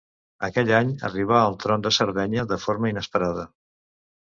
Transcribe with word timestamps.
Aquell 0.47 0.71
any 0.77 0.89
arribà 1.11 1.37
al 1.43 1.59
tron 1.67 1.85
de 1.85 1.95
Sardenya 2.01 2.49
de 2.57 2.61
forma 2.67 2.95
inesperada. 2.97 3.51